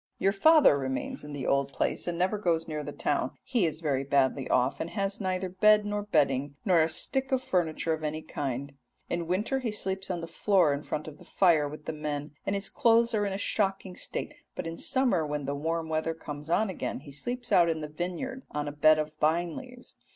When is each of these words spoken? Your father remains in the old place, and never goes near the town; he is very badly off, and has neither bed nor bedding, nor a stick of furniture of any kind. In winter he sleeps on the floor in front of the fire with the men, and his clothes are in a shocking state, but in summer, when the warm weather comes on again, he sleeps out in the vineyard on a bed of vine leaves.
Your 0.17 0.31
father 0.33 0.79
remains 0.79 1.23
in 1.23 1.31
the 1.31 1.45
old 1.45 1.71
place, 1.73 2.07
and 2.07 2.17
never 2.17 2.39
goes 2.39 2.67
near 2.67 2.83
the 2.83 2.91
town; 2.91 3.37
he 3.43 3.67
is 3.67 3.81
very 3.81 4.03
badly 4.03 4.49
off, 4.49 4.79
and 4.79 4.89
has 4.89 5.21
neither 5.21 5.47
bed 5.47 5.85
nor 5.85 6.01
bedding, 6.01 6.55
nor 6.65 6.81
a 6.81 6.89
stick 6.89 7.31
of 7.31 7.43
furniture 7.43 7.93
of 7.93 8.03
any 8.03 8.23
kind. 8.23 8.73
In 9.11 9.27
winter 9.27 9.59
he 9.59 9.69
sleeps 9.71 10.09
on 10.09 10.19
the 10.19 10.25
floor 10.25 10.73
in 10.73 10.81
front 10.81 11.07
of 11.07 11.19
the 11.19 11.23
fire 11.23 11.67
with 11.69 11.85
the 11.85 11.93
men, 11.93 12.31
and 12.47 12.55
his 12.55 12.67
clothes 12.67 13.13
are 13.13 13.27
in 13.27 13.33
a 13.33 13.37
shocking 13.37 13.95
state, 13.95 14.33
but 14.55 14.65
in 14.65 14.75
summer, 14.75 15.23
when 15.23 15.45
the 15.45 15.53
warm 15.53 15.87
weather 15.87 16.15
comes 16.15 16.49
on 16.49 16.71
again, 16.71 17.01
he 17.01 17.11
sleeps 17.11 17.51
out 17.51 17.69
in 17.69 17.81
the 17.81 17.87
vineyard 17.87 18.41
on 18.49 18.67
a 18.67 18.71
bed 18.71 18.97
of 18.97 19.11
vine 19.21 19.55
leaves. 19.55 19.97